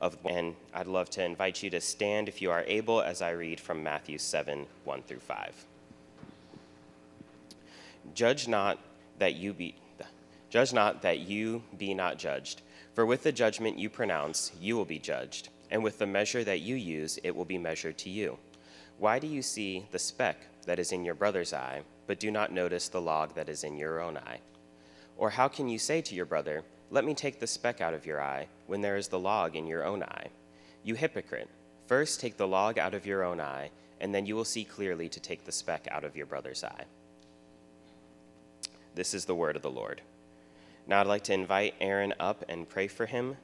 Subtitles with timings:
[0.00, 3.30] of and I'd love to invite you to stand if you are able as I
[3.30, 5.66] read from Matthew 7 1 through 5.
[8.14, 8.78] Judge not
[9.18, 9.74] that you be
[10.48, 12.62] judge not that you be not judged,
[12.94, 16.60] for with the judgment you pronounce you will be judged, and with the measure that
[16.60, 18.38] you use it will be measured to you.
[18.98, 22.52] Why do you see the speck that is in your brother's eye, but do not
[22.52, 24.40] notice the log that is in your own eye?
[25.16, 28.04] Or how can you say to your brother, let me take the speck out of
[28.04, 30.26] your eye when there is the log in your own eye.
[30.82, 31.48] You hypocrite,
[31.86, 35.08] first take the log out of your own eye, and then you will see clearly
[35.08, 36.84] to take the speck out of your brother's eye.
[38.94, 40.00] This is the word of the Lord.
[40.86, 43.36] Now I'd like to invite Aaron up and pray for him.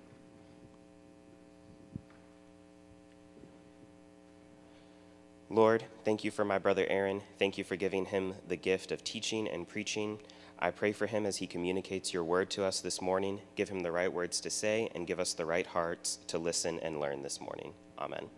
[5.48, 7.22] Lord, thank you for my brother Aaron.
[7.38, 10.18] Thank you for giving him the gift of teaching and preaching.
[10.58, 13.40] I pray for him as he communicates your word to us this morning.
[13.56, 16.80] Give him the right words to say and give us the right hearts to listen
[16.80, 17.74] and learn this morning.
[17.98, 18.28] Amen.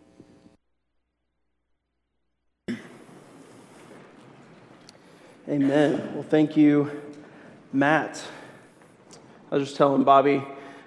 [5.47, 6.11] Amen.
[6.13, 6.91] Well, thank you,
[7.71, 8.21] Matt.
[9.51, 10.43] I was just telling Bobby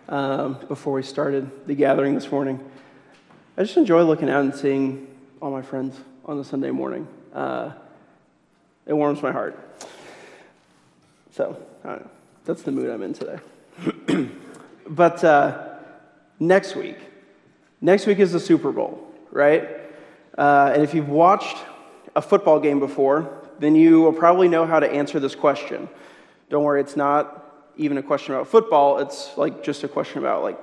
[0.09, 2.61] um, before we started the gathering this morning.
[3.57, 5.09] I just enjoy looking out and seeing
[5.41, 7.09] all my friends on a Sunday morning.
[7.35, 7.73] Uh,
[8.87, 9.59] it warms my heart.
[11.33, 12.11] So, know.
[12.45, 13.39] That's the mood I'm in today.
[14.87, 15.77] but uh,
[16.39, 16.99] next week,
[17.81, 19.67] next week is the Super Bowl, right?
[20.37, 21.57] Uh, and if you've watched
[22.15, 25.89] a football game before, then you will probably know how to answer this question.
[26.51, 30.43] Don't worry, it's not even a question about football, it's like just a question about
[30.43, 30.61] like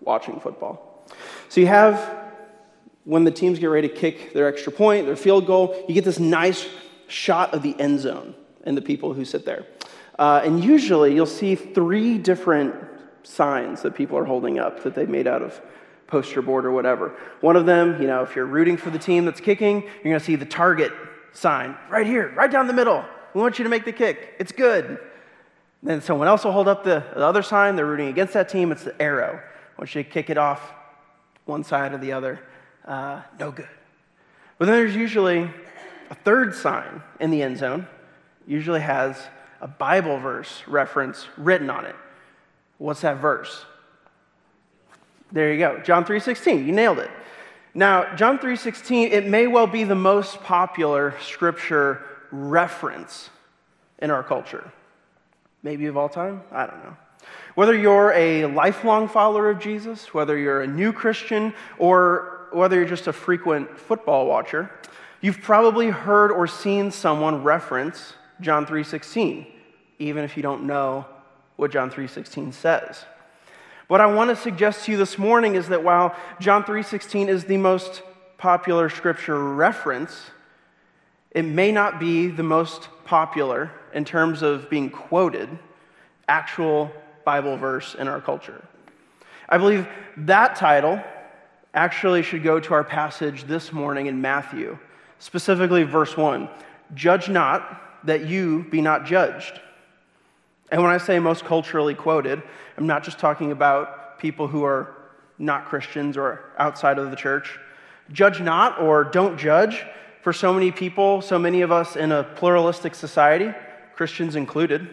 [0.00, 1.06] watching football.
[1.48, 2.26] So you have
[3.04, 6.04] when the teams get ready to kick their extra point, their field goal, you get
[6.04, 6.68] this nice
[7.06, 9.64] shot of the end zone and the people who sit there.
[10.18, 12.74] Uh, and usually you'll see three different
[13.22, 15.60] signs that people are holding up that they've made out of
[16.06, 17.14] poster board or whatever.
[17.40, 20.18] One of them, you know, if you're rooting for the team that's kicking, you're going
[20.18, 20.92] to see the target
[21.32, 23.04] sign right here, right down the middle.
[23.34, 24.34] We want you to make the kick.
[24.38, 24.98] It's good.
[25.82, 27.76] Then someone else will hold up the, the other sign.
[27.76, 28.72] They're rooting against that team.
[28.72, 29.40] It's the arrow.
[29.40, 30.72] I want you to kick it off
[31.44, 32.40] one side or the other.
[32.84, 33.68] Uh, no good.
[34.58, 35.48] But then there's usually
[36.10, 37.86] a third sign in the end zone.
[38.46, 39.16] Usually has
[39.60, 41.96] a Bible verse reference written on it.
[42.78, 43.64] What's that verse?
[45.32, 45.78] There you go.
[45.80, 46.66] John 3:16.
[46.66, 47.10] You nailed it.
[47.74, 53.30] Now, John 3:16, it may well be the most popular scripture reference
[53.98, 54.72] in our culture.
[55.62, 56.42] Maybe of all time?
[56.52, 56.96] I don't know.
[57.54, 62.86] Whether you're a lifelong follower of Jesus, whether you're a new Christian, or whether you're
[62.86, 64.70] just a frequent football watcher,
[65.20, 69.46] you've probably heard or seen someone reference John 3:16,
[69.98, 71.06] even if you don't know
[71.56, 73.04] what John 3:16 says.
[73.88, 77.44] What I want to suggest to you this morning is that while John 3:16 is
[77.44, 78.02] the most
[78.36, 80.30] popular scripture reference,
[81.30, 85.48] it may not be the most popular in terms of being quoted
[86.28, 86.92] actual
[87.24, 88.62] Bible verse in our culture.
[89.48, 89.88] I believe
[90.18, 91.02] that title
[91.74, 94.78] actually should go to our passage this morning in Matthew,
[95.18, 96.48] specifically verse 1.
[96.94, 99.60] Judge not that you be not judged.
[100.70, 102.42] And when I say most culturally quoted,
[102.76, 104.94] I'm not just talking about people who are
[105.38, 107.58] not Christians or outside of the church.
[108.12, 109.84] Judge not or don't judge
[110.22, 113.52] for so many people, so many of us in a pluralistic society,
[113.94, 114.88] Christians included,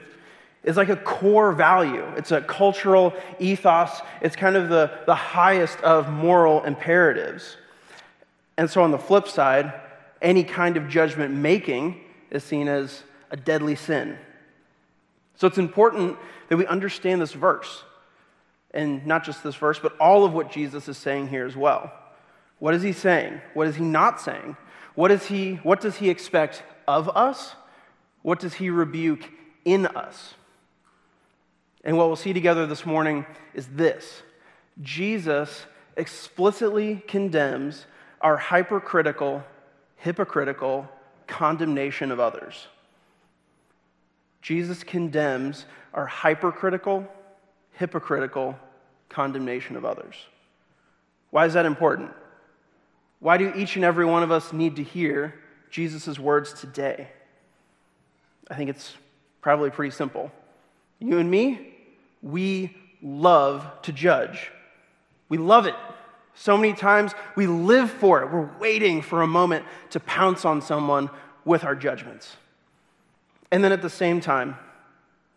[0.64, 2.06] is like a core value.
[2.16, 4.02] It's a cultural ethos.
[4.22, 7.58] It's kind of the, the highest of moral imperatives.
[8.58, 9.74] And so, on the flip side,
[10.22, 12.02] any kind of judgment making
[12.36, 14.18] is seen as a deadly sin.
[15.36, 16.18] So it's important
[16.50, 17.84] that we understand this verse.
[18.72, 21.92] And not just this verse, but all of what Jesus is saying here as well.
[22.60, 23.42] What is he saying?
[23.54, 24.58] What is he not saying?
[24.96, 27.56] What, is he, what does he expect of us?
[28.22, 29.30] What does he rebuke
[29.64, 30.34] in us?
[31.84, 34.24] And what we'll see together this morning is this
[34.82, 37.86] Jesus explicitly condemns
[38.22, 39.44] our hypercritical,
[39.98, 40.90] hypocritical
[41.28, 42.68] condemnation of others.
[44.42, 47.08] Jesus condemns our hypercritical,
[47.72, 48.58] hypocritical
[49.10, 50.16] condemnation of others.
[51.32, 52.12] Why is that important?
[53.20, 55.34] Why do each and every one of us need to hear
[55.72, 57.08] Jesus' words today?
[58.50, 58.94] I think it's
[59.42, 60.32] probably pretty simple.
[61.00, 61.74] You and me,
[62.22, 64.52] we love to judge.
[65.30, 65.76] We love it.
[66.36, 68.32] So many times we live for it.
[68.32, 71.10] We're waiting for a moment to pounce on someone
[71.46, 72.36] with our judgments.
[73.52, 74.58] And then at the same time,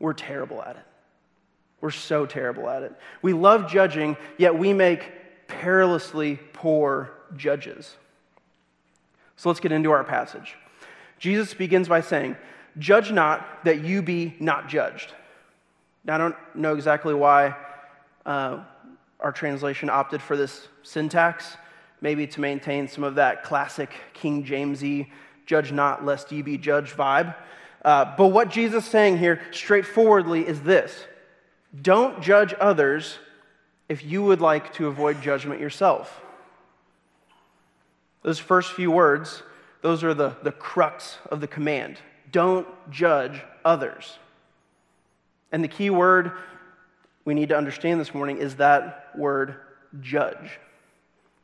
[0.00, 0.83] we're terrible at it.
[1.81, 2.93] We're so terrible at it.
[3.23, 7.97] We love judging, yet we make perilously poor judges.
[9.37, 10.56] So let's get into our passage.
[11.19, 12.37] Jesus begins by saying,
[12.79, 15.12] Judge not that you be not judged.
[16.05, 17.56] Now, I don't know exactly why
[18.25, 18.65] uh,
[19.20, 21.56] our translation opted for this syntax,
[22.00, 25.09] maybe to maintain some of that classic King Jamesy,
[25.47, 27.35] judge not lest ye be judged vibe.
[27.85, 31.05] Uh, but what Jesus is saying here straightforwardly is this
[31.82, 33.19] don't judge others
[33.88, 36.21] if you would like to avoid judgment yourself.
[38.23, 39.43] Those first few words,
[39.82, 41.99] those are the, the crux of the command.
[42.31, 44.19] Don't judge others.
[45.53, 46.32] And the key word
[47.28, 49.56] we need to understand this morning is that word
[50.00, 50.58] judge.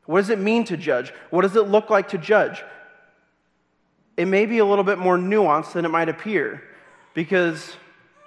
[0.06, 1.12] What does it mean to judge?
[1.28, 2.64] What does it look like to judge?
[4.16, 6.62] It may be a little bit more nuanced than it might appear
[7.12, 7.76] because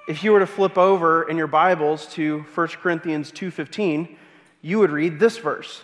[0.07, 4.15] if you were to flip over in your Bibles to 1 Corinthians 2:15,
[4.61, 5.83] you would read this verse.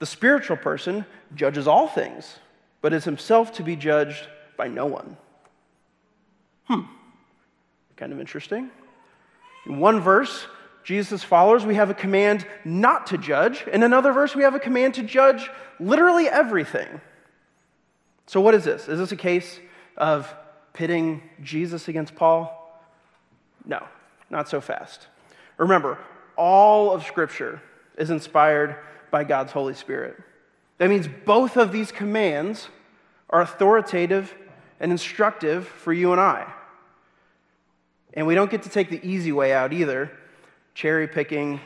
[0.00, 2.40] The spiritual person judges all things,
[2.82, 5.16] but is himself to be judged by no one.
[6.64, 6.82] Hmm.
[7.96, 8.70] Kind of interesting.
[9.64, 10.46] In one verse,
[10.82, 13.64] Jesus' followers, we have a command not to judge.
[13.72, 17.00] In another verse, we have a command to judge literally everything.
[18.26, 18.88] So, what is this?
[18.88, 19.58] Is this a case
[19.96, 20.32] of
[20.72, 22.56] pitting Jesus against Paul?
[23.66, 23.86] No,
[24.30, 25.06] not so fast.
[25.58, 25.98] Remember,
[26.36, 27.60] all of Scripture
[27.98, 28.76] is inspired
[29.10, 30.16] by God's Holy Spirit.
[30.78, 32.68] That means both of these commands
[33.28, 34.34] are authoritative
[34.80, 36.50] and instructive for you and I.
[38.14, 40.10] And we don't get to take the easy way out either,
[40.74, 41.60] cherry picking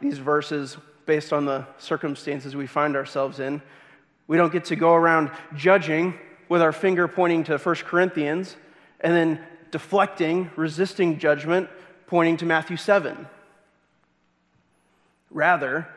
[0.00, 0.76] these verses
[1.06, 3.62] based on the circumstances we find ourselves in.
[4.26, 6.14] We don't get to go around judging
[6.48, 8.56] with our finger pointing to 1 Corinthians
[9.00, 11.68] and then deflecting, resisting judgment,
[12.06, 13.26] pointing to Matthew 7.
[15.30, 15.88] Rather,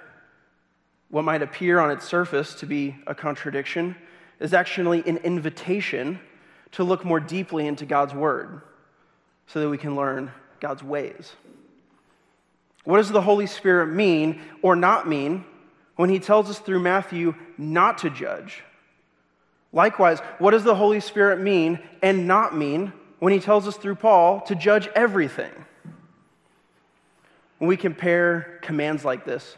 [1.10, 3.96] what might appear on its surface to be a contradiction
[4.40, 6.20] is actually an invitation
[6.72, 8.62] to look more deeply into God's Word
[9.48, 11.34] so that we can learn God's ways.
[12.84, 15.46] What does the Holy Spirit mean or not mean
[15.96, 18.64] when He tells us through Matthew not to judge?
[19.72, 23.96] Likewise, what does the Holy Spirit mean and not mean when He tells us through
[23.96, 25.52] Paul to judge everything?
[27.60, 29.56] When we compare commands like this,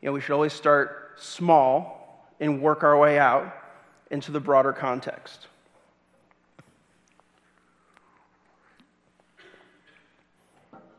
[0.00, 3.52] you know, we should always start small and work our way out
[4.10, 5.46] into the broader context.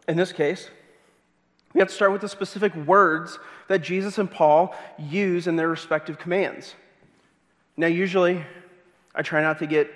[0.08, 0.70] In this case,
[1.80, 3.40] we have to start with the specific words
[3.70, 6.76] that Jesus and Paul use in their respective commands.
[7.78, 8.44] Now, usually,
[9.16, 9.90] I try not to get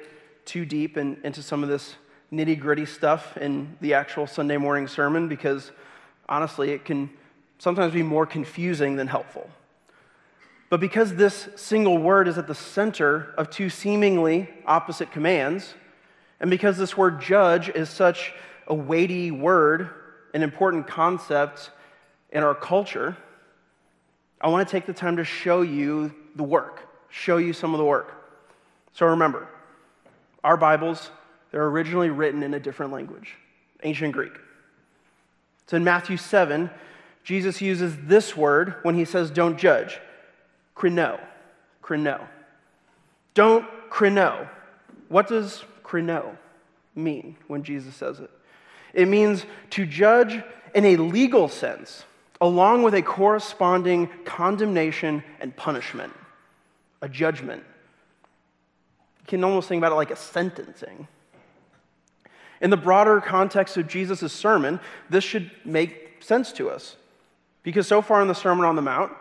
[0.45, 1.95] too deep in, into some of this
[2.31, 5.73] nitty gritty stuff in the actual Sunday morning sermon because
[6.29, 7.09] honestly, it can
[7.57, 9.49] sometimes be more confusing than helpful.
[10.69, 15.73] But because this single word is at the center of two seemingly opposite commands,
[16.39, 18.31] and because this word judge is such
[18.67, 19.89] a weighty word
[20.33, 21.71] an important concept
[22.31, 23.15] in our culture,
[24.41, 27.77] I want to take the time to show you the work, show you some of
[27.77, 28.13] the work.
[28.93, 29.47] So remember,
[30.43, 31.11] our Bibles,
[31.51, 33.35] they're originally written in a different language,
[33.83, 34.33] ancient Greek.
[35.67, 36.69] So in Matthew 7,
[37.23, 39.99] Jesus uses this word when he says, don't judge.
[40.75, 41.19] Krino.
[41.81, 42.27] Krino.
[43.33, 44.49] Don't krino.
[45.07, 46.37] What does krino
[46.95, 48.29] mean when Jesus says it?
[48.93, 50.41] It means to judge
[50.75, 52.03] in a legal sense,
[52.39, 56.13] along with a corresponding condemnation and punishment,
[57.01, 57.63] a judgment.
[59.21, 61.07] You can almost think about it like a sentencing.
[62.61, 66.95] In the broader context of Jesus' sermon, this should make sense to us.
[67.63, 69.11] Because so far in the Sermon on the Mount,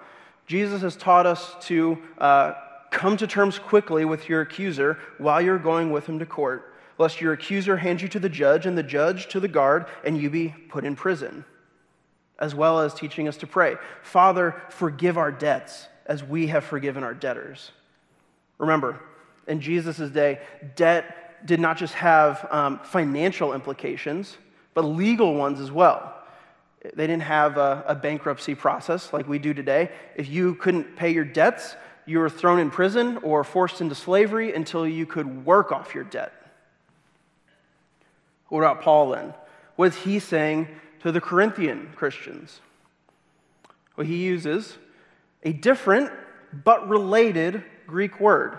[0.47, 2.55] Jesus has taught us to uh,
[2.91, 7.21] come to terms quickly with your accuser while you're going with him to court lest
[7.21, 10.31] your accuser hand you to the judge and the judge to the guard and you
[10.31, 11.45] be put in prison.
[12.39, 17.05] As well as teaching us to pray, Father, forgive our debts as we have forgiven
[17.05, 17.71] our debtors.
[18.59, 19.01] Remember,
[19.47, 20.41] in Jesus' day,
[20.77, 24.37] debt did not just have um, financial implications,
[24.75, 26.15] but legal ones as well.
[26.83, 29.91] They didn't have a, a bankruptcy process like we do today.
[30.17, 34.53] If you couldn't pay your debts, you were thrown in prison or forced into slavery
[34.53, 36.33] until you could work off your debt.
[38.52, 39.32] What about Paul then?
[39.76, 40.68] What is he saying
[41.00, 42.61] to the Corinthian Christians?
[43.97, 44.76] Well, he uses
[45.42, 46.12] a different
[46.52, 48.59] but related Greek word,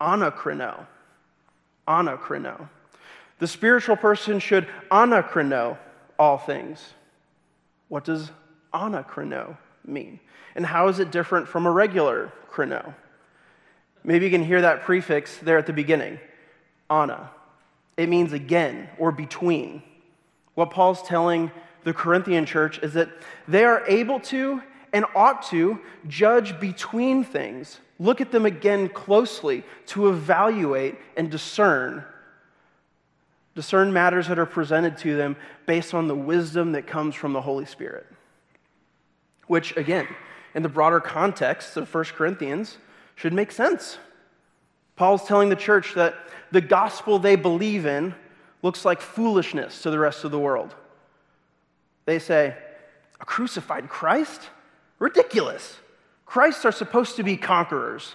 [0.00, 0.86] anakrino.
[1.88, 2.68] Anakrino.
[3.40, 5.78] The spiritual person should anakrino
[6.16, 6.92] all things.
[7.88, 8.30] What does
[8.72, 10.20] anakrino mean?
[10.54, 12.94] And how is it different from a regular krino?
[14.04, 16.20] Maybe you can hear that prefix there at the beginning,
[16.88, 17.30] ana.
[17.96, 19.82] It means again or between.
[20.54, 21.50] What Paul's telling
[21.84, 23.08] the Corinthian church is that
[23.46, 24.62] they are able to
[24.92, 32.04] and ought to judge between things, look at them again closely to evaluate and discern.
[33.54, 35.36] Discern matters that are presented to them
[35.66, 38.06] based on the wisdom that comes from the Holy Spirit.
[39.46, 40.08] Which, again,
[40.54, 42.78] in the broader context of 1 Corinthians,
[43.14, 43.98] should make sense.
[44.96, 46.16] Paul's telling the church that
[46.50, 48.14] the gospel they believe in
[48.62, 50.74] looks like foolishness to the rest of the world.
[52.06, 52.56] They say,
[53.20, 54.42] A crucified Christ?
[54.98, 55.76] Ridiculous.
[56.24, 58.14] Christs are supposed to be conquerors.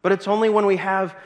[0.00, 1.16] But it's only when we have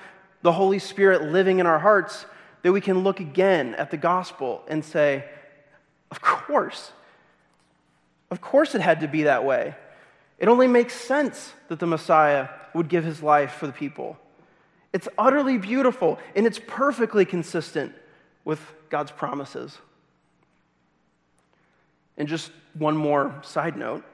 [0.41, 2.25] the Holy Spirit living in our hearts
[2.63, 5.25] that we can look again at the gospel and say,
[6.11, 6.93] Of course.
[8.31, 9.75] Of course it had to be that way.
[10.39, 14.17] It only makes sense that the Messiah would give his life for the people.
[14.93, 17.95] It's utterly beautiful and it's perfectly consistent
[18.45, 19.79] with God's promises.
[22.17, 24.05] And just one more side note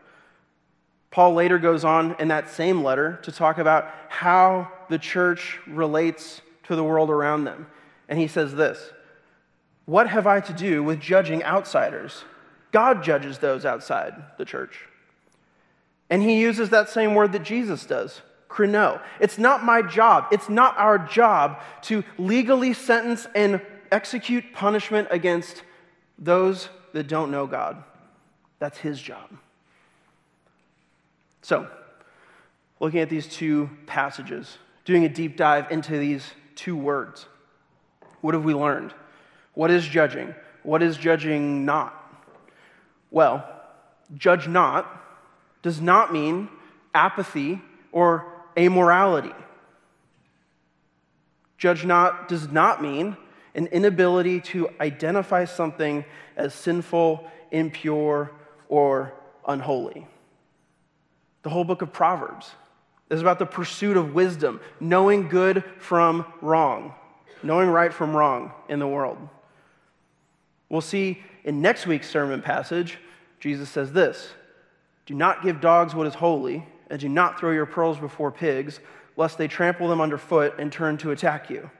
[1.11, 6.42] Paul later goes on in that same letter to talk about how the church relates
[6.64, 7.66] to the world around them.
[8.08, 8.90] And he says this
[9.87, 12.25] What have I to do with judging outsiders?
[12.73, 14.80] God judges those outside the church.
[16.11, 19.00] And he uses that same word that Jesus does, krino.
[19.21, 25.62] It's not my job, it's not our job to legally sentence and execute punishment against
[26.19, 27.83] those that don't know God.
[28.59, 29.31] That's his job.
[31.43, 31.69] So,
[32.81, 37.26] looking at these two passages, doing a deep dive into these two words,
[38.21, 38.93] what have we learned?
[39.55, 40.35] What is judging?
[40.62, 41.95] What is judging not?
[43.11, 43.49] Well,
[44.17, 44.87] judge not
[45.62, 46.49] does not mean
[46.95, 47.61] apathy
[47.93, 49.34] or amorality.
[51.56, 53.16] Judge not does not mean
[53.54, 56.04] an inability to identify something
[56.36, 58.30] as sinful, impure,
[58.68, 59.14] or
[59.46, 60.06] unholy.
[61.42, 62.50] The whole book of Proverbs
[63.10, 66.94] is about the pursuit of wisdom, knowing good from wrong,
[67.42, 69.16] knowing right from wrong in the world.
[70.68, 72.98] We'll see in next week's sermon passage,
[73.40, 74.30] Jesus says this
[75.06, 78.80] Do not give dogs what is holy, and do not throw your pearls before pigs,
[79.16, 81.71] lest they trample them underfoot and turn to attack you.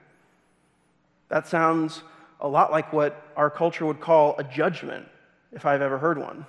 [1.29, 2.03] That sounds
[2.41, 5.07] a lot like what our culture would call a judgment,
[5.51, 6.45] if I've ever heard one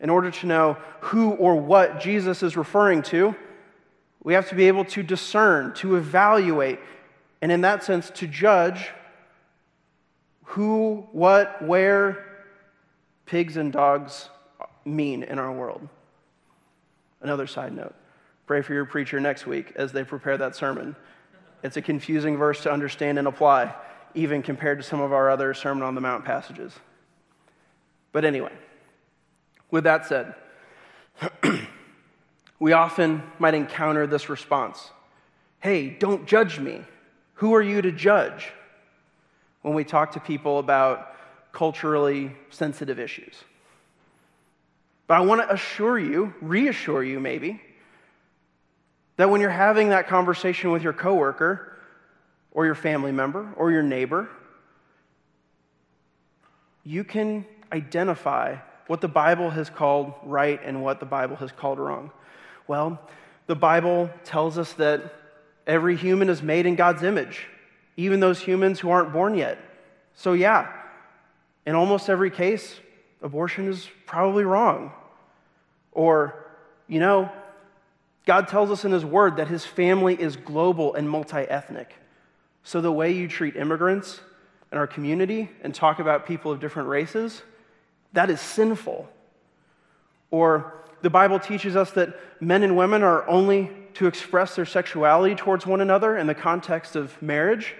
[0.00, 3.34] in order to know who or what Jesus is referring to,
[4.22, 6.78] we have to be able to discern, to evaluate,
[7.42, 8.90] and in that sense, to judge
[10.44, 12.24] who, what, where
[13.26, 14.28] pigs and dogs
[14.84, 15.86] mean in our world.
[17.20, 17.94] Another side note
[18.48, 20.96] pray for your preacher next week as they prepare that sermon.
[21.62, 23.74] It's a confusing verse to understand and apply,
[24.14, 26.72] even compared to some of our other Sermon on the Mount passages.
[28.10, 28.52] But anyway,
[29.70, 30.34] with that said,
[32.58, 34.90] we often might encounter this response
[35.60, 36.82] Hey, don't judge me.
[37.34, 38.50] Who are you to judge?
[39.60, 41.14] When we talk to people about
[41.52, 43.34] culturally sensitive issues.
[45.06, 47.60] But I want to assure you, reassure you maybe,
[49.18, 51.76] that when you're having that conversation with your coworker
[52.52, 54.30] or your family member or your neighbor,
[56.84, 58.56] you can identify
[58.86, 62.10] what the Bible has called right and what the Bible has called wrong?
[62.66, 62.98] Well,
[63.46, 65.14] the Bible tells us that
[65.66, 67.46] every human is made in God's image,
[67.96, 69.58] even those humans who aren't born yet.
[70.14, 70.72] So, yeah,
[71.66, 72.78] in almost every case,
[73.20, 74.92] abortion is probably wrong.
[75.90, 76.46] Or,
[76.86, 77.30] you know,
[78.28, 81.94] God tells us in His Word that His family is global and multi ethnic.
[82.62, 84.20] So, the way you treat immigrants
[84.70, 87.40] in our community and talk about people of different races,
[88.12, 89.08] that is sinful.
[90.30, 95.34] Or the Bible teaches us that men and women are only to express their sexuality
[95.34, 97.76] towards one another in the context of marriage.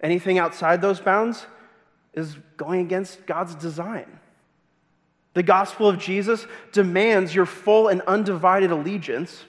[0.00, 1.46] Anything outside those bounds
[2.12, 4.18] is going against God's design.
[5.38, 9.44] The gospel of Jesus demands your full and undivided allegiance.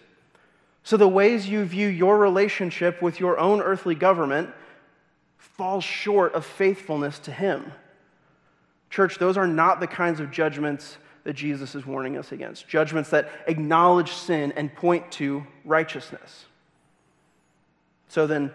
[0.84, 4.52] So the ways you view your relationship with your own earthly government
[5.40, 7.72] fall short of faithfulness to Him.
[8.92, 12.68] Church, those are not the kinds of judgments that Jesus is warning us against.
[12.68, 16.46] Judgments that acknowledge sin and point to righteousness.
[18.10, 18.54] So then,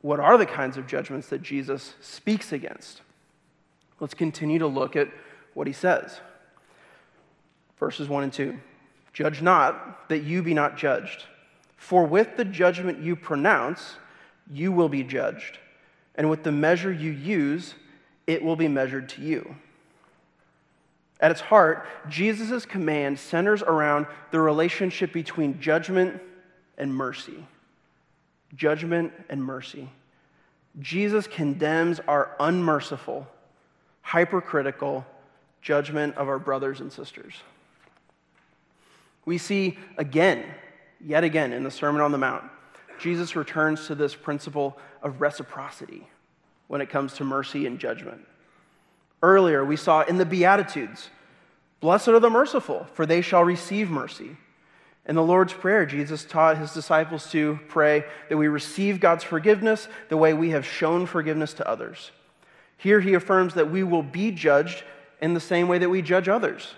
[0.00, 3.00] what are the kinds of judgments that Jesus speaks against?
[3.98, 5.08] Let's continue to look at
[5.54, 6.20] what he says.
[7.78, 8.58] Verses 1 and 2.
[9.12, 11.24] Judge not, that you be not judged.
[11.76, 13.96] For with the judgment you pronounce,
[14.50, 15.58] you will be judged.
[16.14, 17.74] And with the measure you use,
[18.26, 19.56] it will be measured to you.
[21.20, 26.20] At its heart, Jesus' command centers around the relationship between judgment
[26.76, 27.46] and mercy.
[28.54, 29.88] Judgment and mercy.
[30.78, 33.26] Jesus condemns our unmerciful,
[34.02, 35.06] hypercritical
[35.62, 37.34] judgment of our brothers and sisters.
[39.26, 40.44] We see again,
[41.04, 42.44] yet again, in the Sermon on the Mount,
[42.98, 46.08] Jesus returns to this principle of reciprocity
[46.68, 48.26] when it comes to mercy and judgment.
[49.22, 51.10] Earlier, we saw in the Beatitudes,
[51.80, 54.36] Blessed are the merciful, for they shall receive mercy.
[55.06, 59.88] In the Lord's Prayer, Jesus taught his disciples to pray that we receive God's forgiveness
[60.08, 62.10] the way we have shown forgiveness to others.
[62.76, 64.82] Here he affirms that we will be judged
[65.20, 66.74] in the same way that we judge others.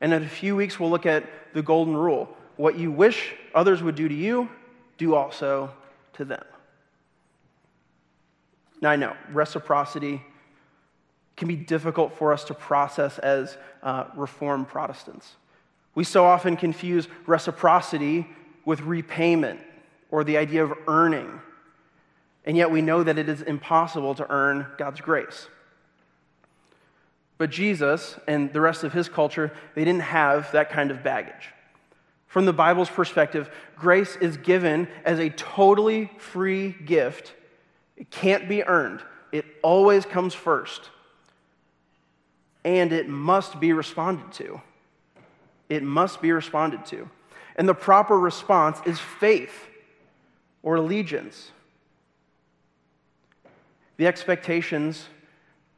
[0.00, 1.24] And in a few weeks, we'll look at
[1.56, 4.48] the golden rule what you wish others would do to you,
[4.98, 5.72] do also
[6.12, 6.44] to them.
[8.82, 10.22] Now, I know reciprocity
[11.34, 15.36] can be difficult for us to process as uh, Reformed Protestants.
[15.94, 18.26] We so often confuse reciprocity
[18.66, 19.60] with repayment
[20.10, 21.40] or the idea of earning.
[22.44, 25.48] And yet we know that it is impossible to earn God's grace.
[27.38, 31.52] But Jesus and the rest of his culture, they didn't have that kind of baggage.
[32.26, 37.34] From the Bible's perspective, grace is given as a totally free gift.
[37.96, 39.02] It can't be earned,
[39.32, 40.90] it always comes first
[42.66, 44.60] and it must be responded to.
[45.68, 47.08] It must be responded to.
[47.54, 49.68] And the proper response is faith
[50.64, 51.52] or allegiance.
[53.98, 55.04] The expectations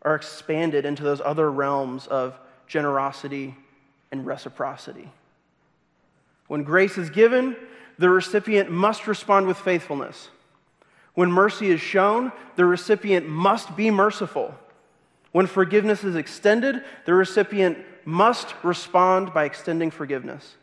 [0.02, 3.56] are expanded into those other realms of generosity
[4.12, 5.10] and reciprocity.
[6.46, 7.56] When grace is given,
[7.98, 10.30] the recipient must respond with faithfulness.
[11.14, 14.54] When mercy is shown, the recipient must be merciful.
[15.32, 20.56] When forgiveness is extended, the recipient must respond by extending forgiveness.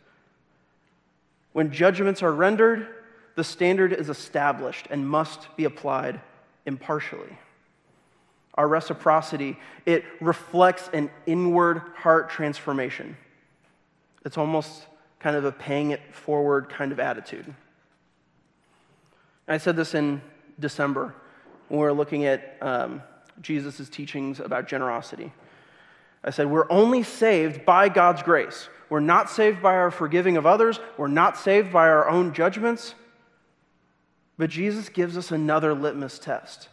[1.51, 2.87] When judgments are rendered,
[3.35, 6.21] the standard is established and must be applied
[6.65, 7.37] impartially.
[8.55, 13.17] Our reciprocity, it reflects an inward heart transformation.
[14.23, 14.87] It's almost
[15.19, 17.53] kind of a paying it forward kind of attitude.
[19.47, 20.21] I said this in
[20.59, 21.13] December
[21.67, 23.01] when we were looking at um,
[23.41, 25.31] Jesus' teachings about generosity.
[26.23, 28.69] I said, We're only saved by God's grace.
[28.89, 32.95] We're not saved by our forgiving of others, we're not saved by our own judgments.
[34.37, 36.67] But Jesus gives us another litmus test.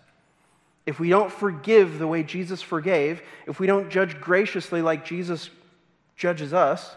[0.87, 5.49] If we don't forgive the way Jesus forgave, if we don't judge graciously like Jesus
[6.17, 6.95] judges us,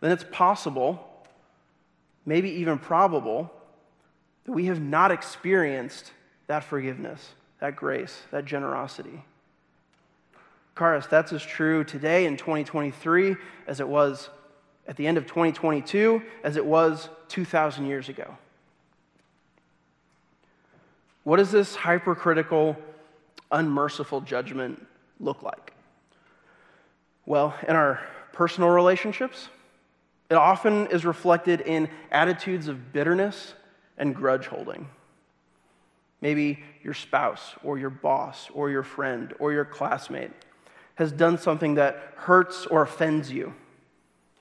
[0.00, 1.06] then it's possible,
[2.24, 3.50] maybe even probable,
[4.44, 6.12] that we have not experienced
[6.46, 9.24] that forgiveness that grace, that generosity.
[10.76, 14.28] Karis, that's as true today in 2023 as it was
[14.86, 18.36] at the end of 2022, as it was 2,000 years ago.
[21.24, 22.76] What does this hypercritical,
[23.50, 24.86] unmerciful judgment
[25.18, 25.72] look like?
[27.26, 28.00] Well, in our
[28.32, 29.48] personal relationships,
[30.30, 33.54] it often is reflected in attitudes of bitterness
[33.96, 34.88] and grudge holding.
[36.20, 40.30] Maybe your spouse or your boss or your friend or your classmate
[40.96, 43.54] has done something that hurts or offends you,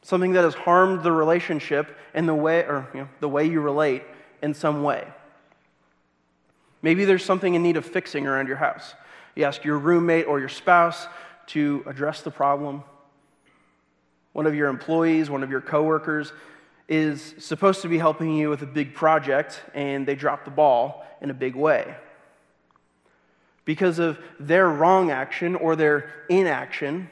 [0.01, 3.61] something that has harmed the relationship in the way, or you know, the way you
[3.61, 4.03] relate
[4.41, 5.07] in some way.
[6.83, 8.93] Maybe there's something in need of fixing around your house.
[9.35, 11.07] You ask your roommate or your spouse
[11.47, 12.83] to address the problem.
[14.33, 16.31] One of your employees, one of your coworkers
[16.87, 21.05] is supposed to be helping you with a big project and they drop the ball
[21.21, 21.95] in a big way.
[23.65, 27.09] Because of their wrong action or their inaction,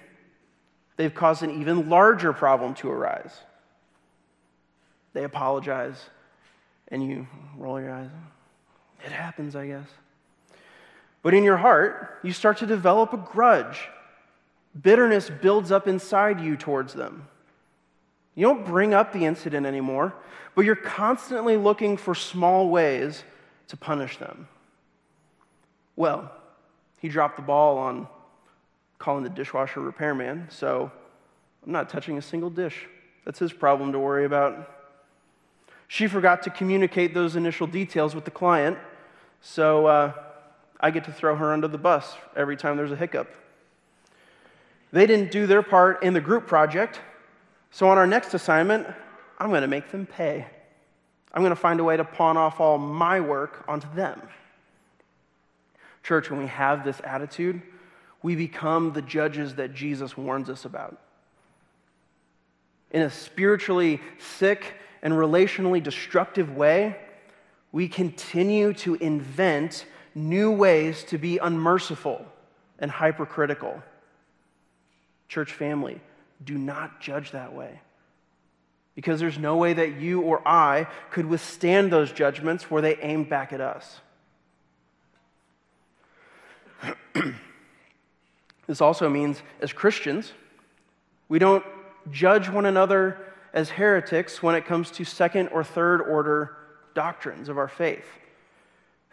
[0.97, 3.31] they've caused an even larger problem to arise.
[5.13, 6.09] They apologize,
[6.89, 8.09] and you roll your eyes.
[9.05, 9.87] It happens, I guess.
[11.23, 13.87] But in your heart, you start to develop a grudge.
[14.79, 17.27] Bitterness builds up inside you towards them.
[18.35, 20.13] You don't bring up the incident anymore,
[20.55, 23.23] but you're constantly looking for small ways
[23.67, 24.47] to punish them.
[25.95, 26.31] Well,
[26.99, 28.07] he dropped the ball on
[28.99, 30.91] calling the dishwasher repairman, so
[31.65, 32.87] I'm not touching a single dish.
[33.25, 34.69] That's his problem to worry about.
[35.87, 38.77] She forgot to communicate those initial details with the client,
[39.41, 40.13] so uh,
[40.79, 43.27] I get to throw her under the bus every time there's a hiccup.
[44.91, 46.99] They didn't do their part in the group project,
[47.71, 48.85] So on our next assignment,
[49.39, 50.45] I'm going to make them pay.
[51.33, 54.21] I'm going to find a way to pawn off all my work onto them.
[56.03, 57.61] Church, when we have this attitude,
[58.21, 60.99] we become the judges that Jesus warns us about.
[62.91, 66.97] In a spiritually sick and relationally destructive way,
[67.71, 72.25] we continue to invent new ways to be unmerciful
[72.79, 73.81] and hypercritical.
[75.29, 76.01] Church family,
[76.43, 77.79] do not judge that way.
[78.95, 83.23] Because there's no way that you or I could withstand those judgments where they aim
[83.23, 84.01] back at us.
[88.67, 90.33] this also means, as Christians,
[91.29, 91.63] we don't
[92.11, 93.17] judge one another
[93.53, 96.57] as heretics when it comes to second or third order
[96.93, 98.05] doctrines of our faith.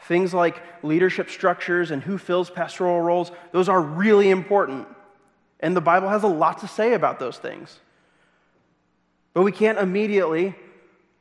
[0.02, 4.86] Things like leadership structures and who fills pastoral roles, those are really important.
[5.60, 7.80] And the Bible has a lot to say about those things.
[9.34, 10.54] But we can't immediately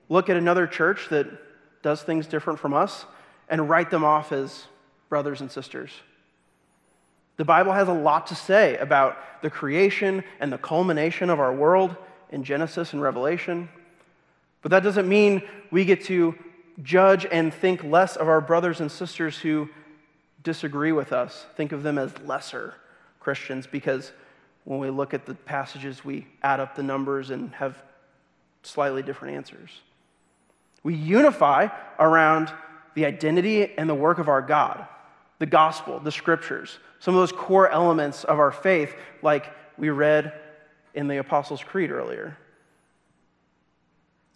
[0.10, 1.28] look at another church that
[1.82, 3.06] does things different from us
[3.50, 4.66] and write them off as
[5.10, 5.92] brothers and sisters.
[7.38, 11.54] The Bible has a lot to say about the creation and the culmination of our
[11.54, 11.96] world
[12.32, 13.70] in Genesis and Revelation.
[14.62, 16.36] But that doesn't mean we get to
[16.84, 19.70] judge and think less of our brothers and sisters who
[20.44, 22.76] disagree with us, think of them as lesser
[23.20, 24.12] Christians, because
[24.64, 27.82] when we look at the passages, we add up the numbers and have
[28.64, 29.70] slightly different answers.
[30.84, 32.52] We unify around
[32.94, 34.88] the identity and the work of our God,
[35.40, 40.34] the gospel, the scriptures, some of those core elements of our faith, like we read
[40.94, 42.38] in the Apostles' Creed earlier.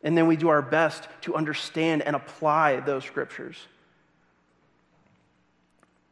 [0.03, 3.57] And then we do our best to understand and apply those scriptures.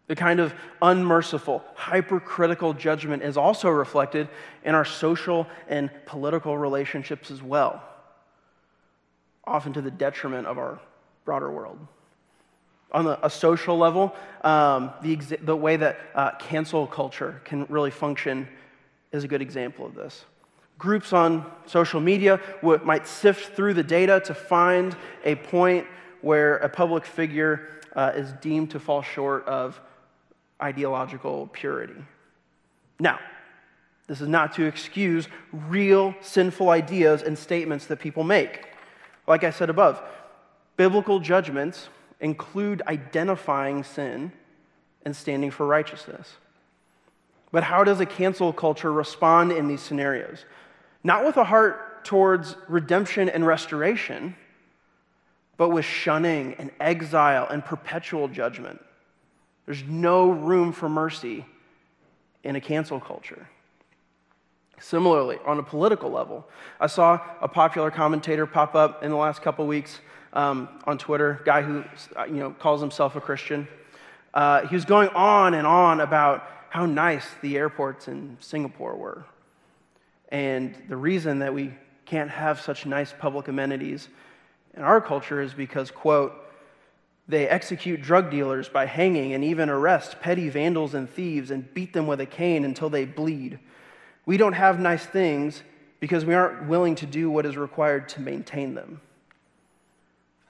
[0.08, 4.28] The kind of unmerciful, hypercritical judgment is also reflected
[4.64, 7.84] in our social and political relationships as well,
[9.44, 10.80] often to the detriment of our
[11.26, 11.78] broader world.
[12.92, 18.48] On a social level, um, the, the way that uh, cancel culture can really function
[19.12, 20.26] is a good example of this.
[20.80, 25.86] Groups on social media might sift through the data to find a point
[26.22, 29.80] where a public figure uh, is deemed to fall short of
[30.62, 32.02] ideological purity.
[33.00, 33.20] Now,
[34.08, 38.66] this is not to excuse real sinful ideas and statements that people make.
[39.28, 40.02] Like I said above,
[40.78, 41.90] biblical judgments
[42.22, 44.32] include identifying sin
[45.04, 46.38] and standing for righteousness.
[47.52, 50.46] But how does a cancel culture respond in these scenarios?
[51.04, 54.36] Not with a heart towards redemption and restoration,
[55.58, 58.84] but with shunning and exile and perpetual judgment.
[59.66, 61.46] There's no room for mercy
[62.44, 63.48] in a cancel culture.
[64.80, 66.48] Similarly, on a political level,
[66.80, 70.00] I saw a popular commentator pop up in the last couple weeks
[70.32, 71.84] um, on Twitter, guy who
[72.28, 73.68] you know calls himself a Christian.
[74.34, 79.26] Uh, he was going on and on about how nice the airports in Singapore were,
[80.30, 81.74] and the reason that we
[82.06, 84.10] can't have such nice public amenities
[84.76, 86.34] in our culture is because, quote,
[87.28, 91.94] they execute drug dealers by hanging and even arrest petty vandals and thieves and beat
[91.94, 93.60] them with a cane until they bleed.
[94.26, 95.62] We don't have nice things
[96.00, 99.02] because we aren't willing to do what is required to maintain them.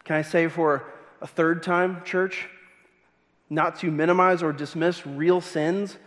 [0.05, 0.85] Can I say for
[1.21, 2.47] a third time, church,
[3.49, 5.97] not to minimize or dismiss real sins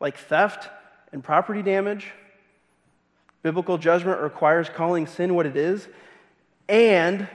[0.00, 0.68] like theft
[1.12, 2.12] and property damage?
[3.44, 5.86] Biblical judgment requires calling sin what it is.
[6.66, 7.28] And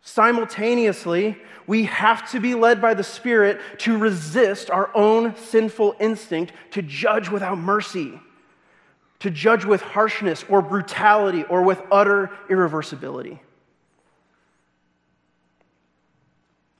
[0.00, 6.54] simultaneously, we have to be led by the Spirit to resist our own sinful instinct
[6.70, 8.18] to judge without mercy,
[9.18, 13.38] to judge with harshness or brutality or with utter irreversibility.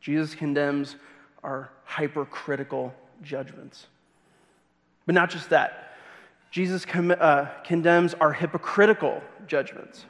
[0.01, 0.97] Jesus condemns
[1.43, 3.89] our hypercritical judgments.
[5.05, 5.94] But not just that.
[6.55, 10.05] Jesus com- uh, condemns our hypocritical judgments.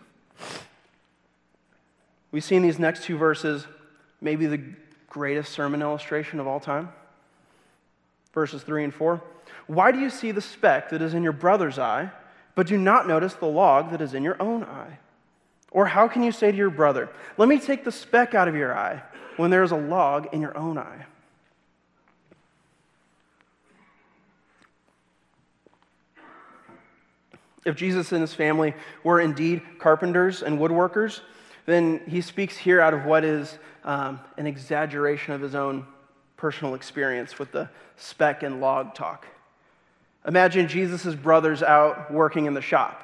[2.32, 3.66] We see in these next two verses
[4.20, 4.60] maybe the
[5.08, 6.90] greatest sermon illustration of all time.
[8.34, 9.22] Verses 3 and 4.
[9.68, 12.10] Why do you see the speck that is in your brother's eye,
[12.54, 14.98] but do not notice the log that is in your own eye?
[15.70, 18.54] Or how can you say to your brother, Let me take the speck out of
[18.54, 19.02] your eye,
[19.38, 21.06] when there is a log in your own eye?
[27.64, 31.20] If Jesus and his family were indeed carpenters and woodworkers,
[31.66, 35.86] then he speaks here out of what is um, an exaggeration of his own
[36.36, 39.26] personal experience with the speck and log talk.
[40.26, 43.00] Imagine Jesus' brothers out working in the shop.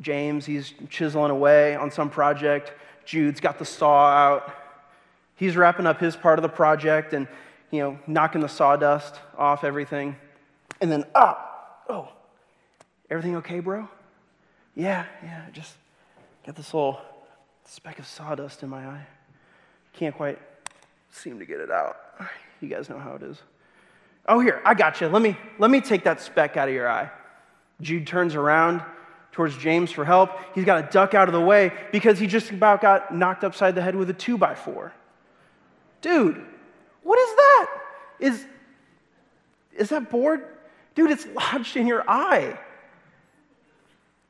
[0.00, 2.72] James, he's chiseling away on some project.
[3.04, 4.54] Jude's got the saw out.
[5.34, 7.26] He's wrapping up his part of the project and,
[7.70, 10.16] you know, knocking the sawdust off everything.
[10.80, 11.38] And then, ah,
[11.88, 12.08] oh,
[13.10, 13.88] everything okay, bro?
[14.74, 15.74] Yeah, yeah, just
[16.46, 17.00] got this little
[17.64, 19.06] speck of sawdust in my eye.
[19.94, 20.38] Can't quite
[21.10, 21.96] seem to get it out.
[22.60, 23.40] You guys know how it is.
[24.26, 25.08] Oh, here, I got you.
[25.08, 27.10] Let me, let me take that speck out of your eye.
[27.80, 28.82] Jude turns around
[29.32, 30.30] towards James for help.
[30.54, 33.74] He's got to duck out of the way because he just about got knocked upside
[33.74, 34.92] the head with a two by four.
[36.00, 36.44] Dude,
[37.02, 37.80] what is that?
[38.20, 38.46] Is,
[39.76, 40.44] is that board?
[40.94, 42.58] Dude, it's lodged in your eye.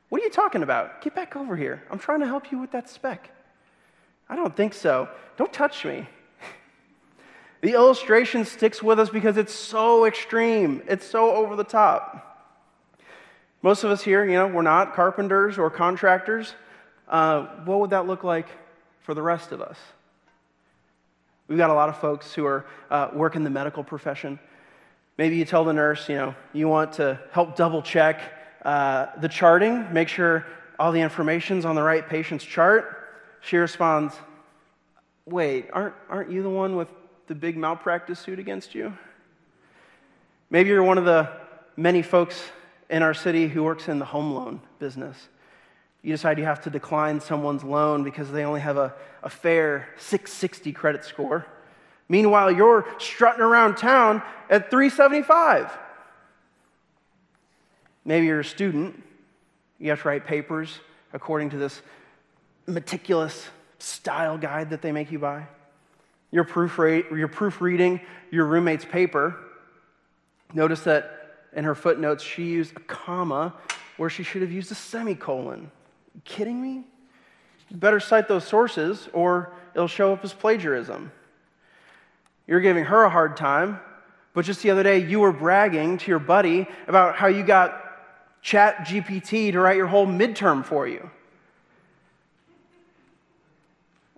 [0.09, 1.01] What are you talking about?
[1.01, 1.83] Get back over here.
[1.89, 3.29] I'm trying to help you with that speck.
[4.27, 5.07] I don't think so.
[5.37, 6.07] Don't touch me.
[7.61, 12.47] The illustration sticks with us because it's so extreme, it's so over the top.
[13.61, 16.53] Most of us here, you know, we're not carpenters or contractors.
[17.09, 18.47] Uh, what would that look like
[19.01, 19.77] for the rest of us?
[21.49, 24.39] We've got a lot of folks who are uh, work in the medical profession.
[25.17, 29.29] Maybe you tell the nurse, you know, you want to help double check uh, the
[29.29, 30.45] charting, make sure
[30.77, 33.09] all the information's on the right patient's chart.
[33.41, 34.15] She responds,
[35.25, 36.87] Wait, aren't, aren't you the one with
[37.27, 38.91] the big malpractice suit against you?
[40.49, 41.29] Maybe you're one of the
[41.77, 42.41] many folks
[42.89, 45.15] in our city who works in the home loan business.
[46.01, 49.89] You decide you have to decline someone's loan because they only have a, a fair
[49.97, 51.45] 660 credit score.
[52.07, 55.71] Meanwhile, you're strutting around town at 375.
[58.05, 59.01] Maybe you're a student.
[59.79, 60.79] You have to write papers
[61.13, 61.81] according to this
[62.67, 63.47] meticulous
[63.79, 65.47] style guide that they make you buy.
[66.31, 69.37] You're, proofre- you're proofreading your roommate's paper.
[70.53, 71.15] Notice that
[71.53, 73.55] in her footnotes, she used a comma
[73.97, 75.71] where she should have used a semicolon.
[76.23, 76.83] Kidding me?
[77.69, 81.11] You better cite those sources or it'll show up as plagiarism.
[82.47, 83.79] You're giving her a hard time,
[84.33, 87.88] but just the other day you were bragging to your buddy about how you got
[88.41, 91.09] Chat GPT to write your whole midterm for you.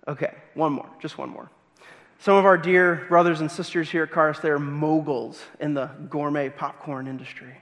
[0.06, 1.50] Okay, one more, just one more.
[2.18, 6.50] Some of our dear brothers and sisters here at Karis, they're moguls in the gourmet
[6.50, 7.52] popcorn industry.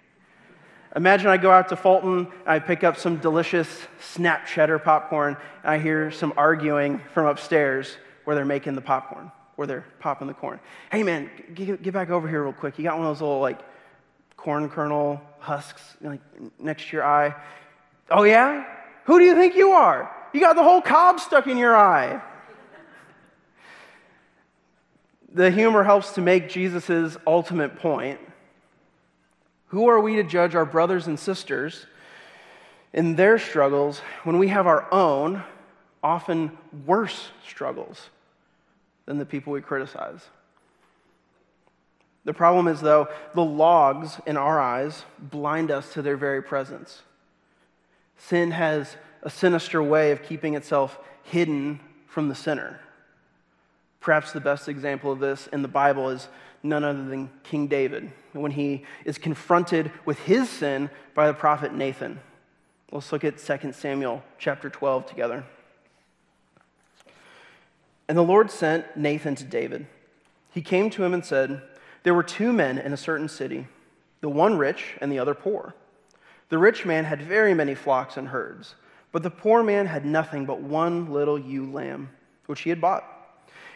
[0.97, 3.69] Imagine I go out to Fulton, I pick up some delicious
[4.01, 9.31] snap cheddar popcorn, and I hear some arguing from upstairs where they're making the popcorn,
[9.57, 10.61] where they're popping the corn.
[10.91, 12.77] Hey man, get, get back over here real quick.
[12.77, 13.61] You got one of those little like
[14.41, 16.21] corn kernel husks like
[16.59, 17.35] next to your eye.
[18.11, 18.65] Oh yeah?
[19.05, 20.11] Who do you think you are?
[20.33, 22.23] You got the whole cob stuck in your eye.
[25.33, 28.19] the humor helps to make Jesus' ultimate point.
[29.69, 31.87] Who are we to judge our brothers and sisters
[32.93, 35.45] in their struggles when we have our own,
[36.03, 38.11] often worse struggles
[39.07, 40.23] than the people we criticize?
[42.25, 47.03] The problem is, though, the logs in our eyes blind us to their very presence.
[48.19, 52.81] Sin has a sinister way of keeping itself hidden from the sinner.
[54.01, 56.29] Perhaps the best example of this in the Bible is
[56.63, 61.73] none other than King David, when he is confronted with his sin by the prophet
[61.73, 62.21] Nathan.
[62.93, 65.45] Let's look at 2 Samuel chapter 12 together.
[68.09, 69.87] And the Lord sent Nathan to David.
[70.53, 71.63] He came to him and said,
[72.03, 73.67] There were two men in a certain city,
[74.21, 75.75] the one rich and the other poor.
[76.49, 78.75] The rich man had very many flocks and herds,
[79.13, 82.11] but the poor man had nothing but one little ewe lamb,
[82.47, 83.05] which he had bought.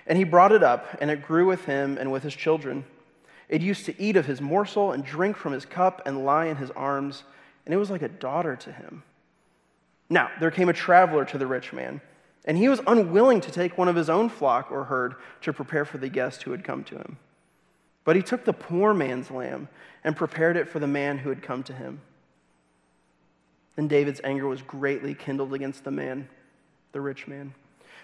[0.07, 2.85] And he brought it up, and it grew with him and with his children.
[3.49, 6.57] It used to eat of his morsel and drink from his cup and lie in
[6.57, 7.25] his arms,
[7.65, 9.03] and it was like a daughter to him.
[10.11, 12.01] Now, there came a traveler to the rich man,
[12.45, 15.85] and he was unwilling to take one of his own flock or herd to prepare
[15.85, 17.19] for the guest who had come to him.
[18.05, 19.69] But he took the poor man's lamb
[20.05, 22.01] and prepared it for the man who had come to him.
[23.77, 26.29] Then David's anger was greatly kindled against the man,
[26.93, 27.55] the rich man.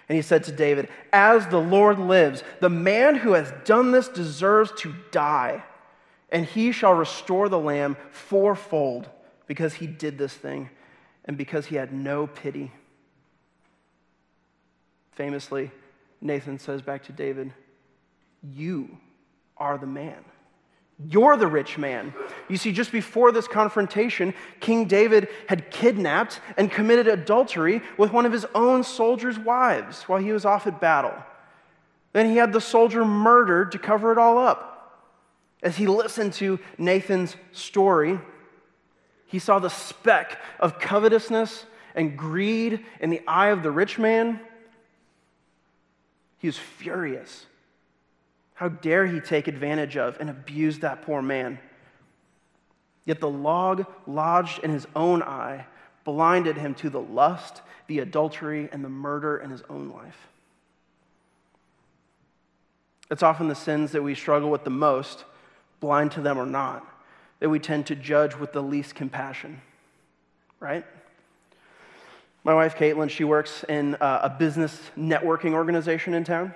[0.09, 4.09] And he said to David, As the Lord lives, the man who has done this
[4.09, 5.63] deserves to die,
[6.31, 9.09] and he shall restore the lamb fourfold
[9.47, 10.71] because he did this thing
[11.25, 12.73] and because he had no pity.
[15.13, 15.71] Famously,
[16.21, 17.53] Nathan says back to David,
[18.43, 18.99] You
[19.61, 20.25] are the man.
[21.09, 22.13] You're the rich man.
[22.49, 28.27] You see, just before this confrontation, King David had kidnapped and committed adultery with one
[28.27, 31.15] of his own soldiers' wives while he was off at battle.
[32.13, 34.67] Then he had the soldier murdered to cover it all up.
[35.63, 38.19] As he listened to Nathan's story,
[39.27, 44.41] he saw the speck of covetousness and greed in the eye of the rich man,
[46.39, 47.47] he was furious.
[48.61, 51.59] How dare he take advantage of and abuse that poor man?
[53.07, 55.65] Yet the log lodged in his own eye
[56.05, 60.29] blinded him to the lust, the adultery, and the murder in his own life.
[63.11, 65.25] It's often the sins that we struggle with the most,
[65.81, 66.87] blind to them or not,
[67.39, 69.63] that we tend to judge with the least compassion,
[70.61, 70.85] right?
[72.45, 76.55] My wife, Caitlin, she works in uh, a business networking organization in town.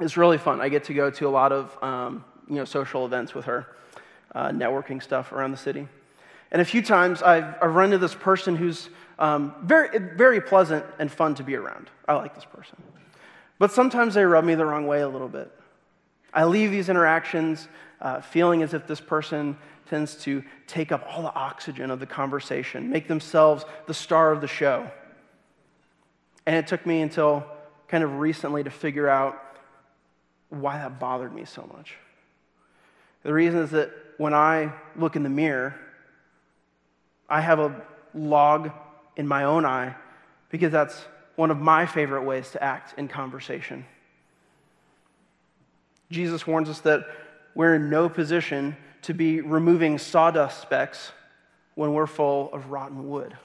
[0.00, 0.60] It's really fun.
[0.60, 3.66] I get to go to a lot of um, you know, social events with her,
[4.34, 5.88] uh, networking stuff around the city.
[6.50, 10.84] And a few times I've, I've run into this person who's um, very, very pleasant
[10.98, 11.90] and fun to be around.
[12.06, 12.76] I like this person.
[13.58, 15.52] But sometimes they rub me the wrong way a little bit.
[16.32, 17.68] I leave these interactions
[18.00, 19.56] uh, feeling as if this person
[19.88, 24.40] tends to take up all the oxygen of the conversation, make themselves the star of
[24.40, 24.88] the show.
[26.46, 27.44] And it took me until
[27.88, 29.42] kind of recently to figure out
[30.50, 31.96] why that bothered me so much.
[33.22, 35.74] The reason is that when I look in the mirror,
[37.28, 37.82] I have a
[38.14, 38.70] log
[39.16, 39.94] in my own eye
[40.50, 41.04] because that's
[41.36, 43.84] one of my favorite ways to act in conversation.
[46.10, 47.06] Jesus warns us that
[47.54, 51.12] we're in no position to be removing sawdust specks
[51.74, 53.36] when we're full of rotten wood.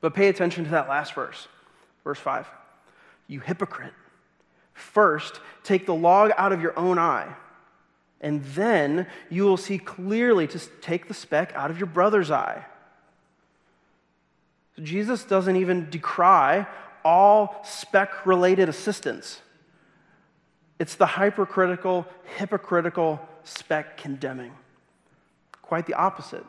[0.00, 1.48] But pay attention to that last verse,
[2.04, 2.46] verse 5.
[3.26, 3.92] You hypocrite.
[4.78, 7.34] First, take the log out of your own eye,
[8.20, 12.64] and then you will see clearly to take the speck out of your brother's eye.
[14.76, 16.66] So Jesus doesn't even decry
[17.04, 19.40] all speck related assistance.
[20.78, 24.52] It's the hypercritical, hypocritical speck condemning.
[25.60, 26.44] Quite the opposite.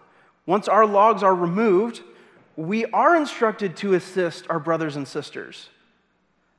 [0.45, 2.01] Once our logs are removed,
[2.55, 5.69] we are instructed to assist our brothers and sisters.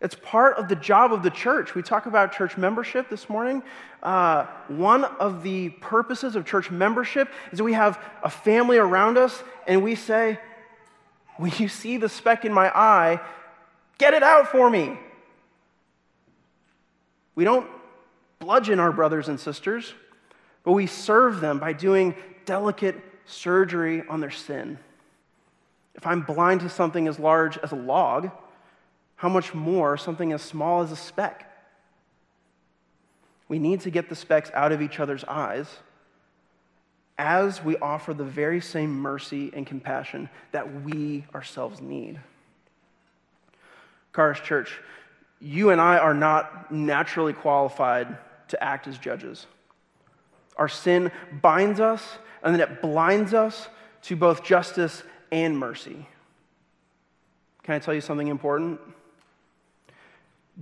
[0.01, 1.75] It's part of the job of the church.
[1.75, 3.63] We talk about church membership this morning.
[4.03, 9.19] Uh, one of the purposes of church membership is that we have a family around
[9.19, 10.39] us and we say,
[11.37, 13.21] When you see the speck in my eye,
[13.99, 14.99] get it out for me.
[17.35, 17.69] We don't
[18.39, 19.93] bludgeon our brothers and sisters,
[20.65, 22.15] but we serve them by doing
[22.47, 24.79] delicate surgery on their sin.
[25.95, 28.31] If I'm blind to something as large as a log,
[29.21, 31.47] how much more something as small as a speck?
[33.49, 35.67] We need to get the specks out of each other's eyes
[37.19, 42.19] as we offer the very same mercy and compassion that we ourselves need.
[44.15, 44.81] Karis Church,
[45.39, 48.17] you and I are not naturally qualified
[48.49, 49.47] to act as judges.
[50.57, 52.03] Our sin binds us,
[52.43, 53.69] and then it blinds us
[54.05, 56.07] to both justice and mercy.
[57.65, 58.81] Can I tell you something important?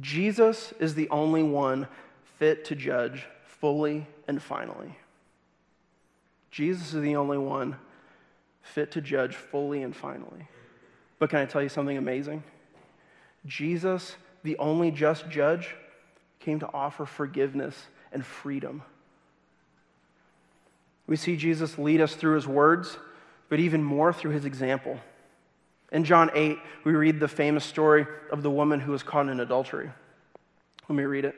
[0.00, 1.88] Jesus is the only one
[2.38, 4.96] fit to judge fully and finally.
[6.50, 7.76] Jesus is the only one
[8.62, 10.48] fit to judge fully and finally.
[11.18, 12.42] But can I tell you something amazing?
[13.46, 15.74] Jesus the only just judge,
[16.40, 17.74] came to offer forgiveness
[18.12, 18.82] and freedom.
[21.06, 22.98] We see Jesus lead us through his words,
[23.48, 24.98] but even more through his example.
[25.90, 29.40] In John 8, we read the famous story of the woman who was caught in
[29.40, 29.90] adultery.
[30.88, 31.34] Let me read it.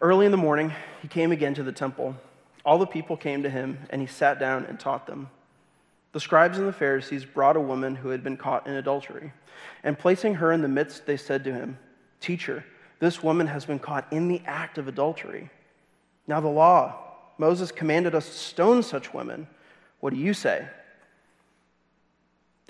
[0.00, 2.16] Early in the morning, he came again to the temple.
[2.64, 5.28] All the people came to him, and he sat down and taught them.
[6.12, 9.32] The scribes and the Pharisees brought a woman who had been caught in adultery.
[9.84, 11.78] And placing her in the midst, they said to him,
[12.20, 12.64] Teacher,
[12.98, 15.50] this woman has been caught in the act of adultery.
[16.26, 16.96] Now, the law,
[17.38, 19.46] Moses commanded us to stone such women.
[20.00, 20.68] What do you say?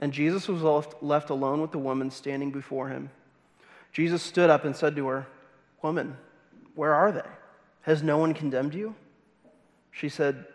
[0.00, 3.10] And Jesus was left, left alone with the woman standing before him.
[3.92, 5.26] Jesus stood up and said to her,
[5.82, 6.16] Woman,
[6.74, 7.28] where are they?
[7.82, 8.94] Has no one condemned you?
[9.90, 10.46] She said,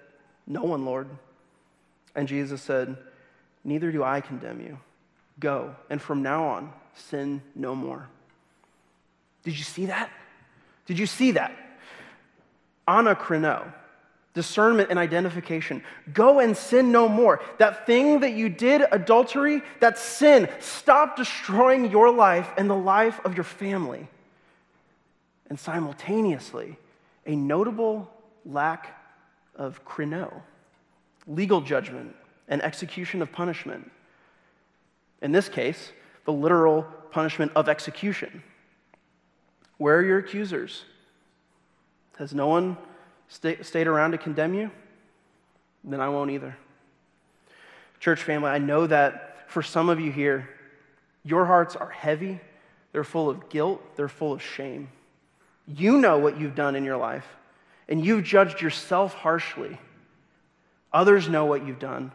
[0.48, 1.10] No one, Lord.
[2.16, 2.98] And Jesus said,
[3.64, 4.80] Neither do I condemn you.
[5.40, 8.08] Go, and from now on, sin no more.
[9.44, 10.10] Did you see that?
[10.86, 11.52] Did you see that?
[12.88, 13.74] Anakrinos
[14.36, 15.82] discernment and identification.
[16.14, 17.42] Go and sin no more.
[17.58, 23.20] That thing that you did, adultery, that sin, stop destroying your life and the life
[23.26, 24.08] of your family.
[25.50, 26.78] And simultaneously,
[27.26, 28.12] a notable
[28.46, 29.02] lack
[29.56, 30.32] of krino,
[31.28, 32.16] legal judgment,
[32.48, 33.90] and execution of punishment.
[35.22, 35.92] In this case,
[36.26, 38.44] the literal punishment of execution.
[39.78, 40.84] Where are your accusers?
[42.18, 42.78] Has no one
[43.28, 44.72] stay, stayed around to condemn you?
[45.84, 46.58] Then I won't either.
[48.00, 50.50] Church family, I know that for some of you here,
[51.24, 52.40] your hearts are heavy,
[52.92, 54.90] they're full of guilt, they're full of shame.
[55.68, 57.26] You know what you've done in your life,
[57.90, 59.80] and you've judged yourself harshly.
[60.94, 62.12] Others know what you've done,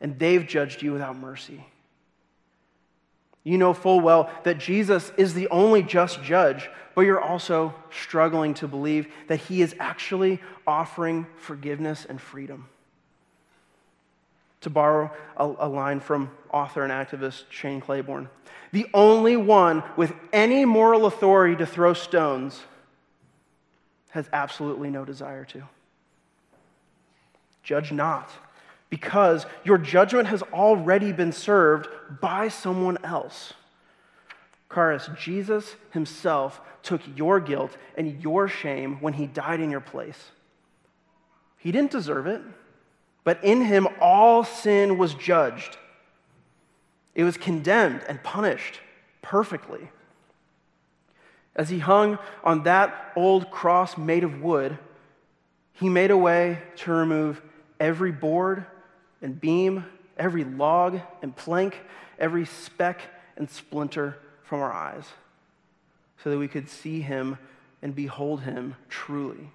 [0.00, 1.64] and they've judged you without mercy.
[3.44, 8.54] You know full well that Jesus is the only just judge, but you're also struggling
[8.54, 12.68] to believe that he is actually offering forgiveness and freedom.
[14.62, 18.30] To borrow a, a, line from author and activist Shane Claiborne,
[18.72, 22.62] the only one with any moral authority to throw stones
[24.10, 25.64] has absolutely no desire to.
[27.62, 28.30] Judge not
[28.94, 31.88] because your judgment has already been served
[32.20, 33.52] by someone else.
[34.70, 40.30] Karis, Jesus himself took your guilt and your shame when he died in your place.
[41.58, 42.40] He didn't deserve it,
[43.24, 45.76] but in him all sin was judged.
[47.16, 48.78] It was condemned and punished
[49.22, 49.88] perfectly.
[51.56, 54.78] As he hung on that old cross made of wood,
[55.72, 57.42] he made a way to remove
[57.80, 58.66] every board
[59.24, 59.86] and beam,
[60.18, 61.80] every log and plank,
[62.18, 63.00] every speck
[63.38, 65.06] and splinter from our eyes,
[66.22, 67.38] so that we could see him
[67.80, 69.50] and behold him truly.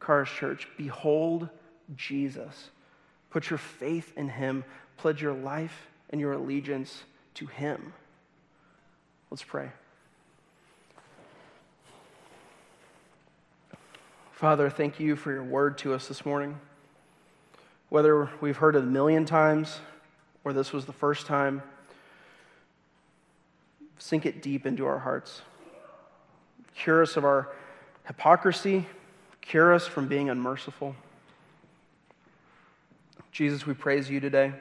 [0.00, 1.48] Karis Church, behold
[1.96, 2.70] Jesus.
[3.30, 4.64] Put your faith in him.
[4.96, 7.02] Pledge your life and your allegiance
[7.34, 7.92] to him.
[9.28, 9.70] Let's pray.
[14.30, 16.60] Father, thank you for your word to us this morning.
[17.90, 19.80] Whether we've heard it a million times
[20.44, 21.62] or this was the first time,
[23.98, 25.42] sink it deep into our hearts.
[26.74, 27.48] Cure us of our
[28.06, 28.86] hypocrisy,
[29.40, 30.94] cure us from being unmerciful.
[33.32, 34.52] Jesus, we praise you today.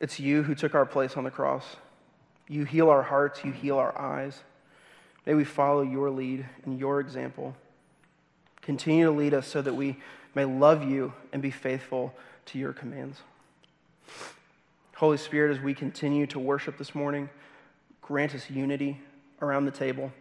[0.00, 1.76] It's you who took our place on the cross.
[2.48, 4.42] You heal our hearts, you heal our eyes.
[5.26, 7.54] May we follow your lead and your example.
[8.62, 9.96] Continue to lead us so that we
[10.34, 12.14] may love you and be faithful
[12.46, 13.18] to your commands.
[14.96, 17.28] Holy Spirit, as we continue to worship this morning,
[18.00, 19.00] grant us unity
[19.42, 20.12] around the table,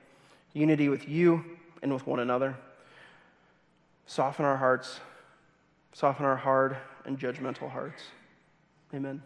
[0.53, 1.43] unity with you
[1.82, 2.55] and with one another.
[4.05, 4.99] Soften our hearts,
[5.93, 8.03] soften our hard and judgmental hearts.
[8.93, 9.22] Amen.